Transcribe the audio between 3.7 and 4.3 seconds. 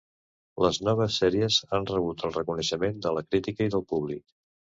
i del públic.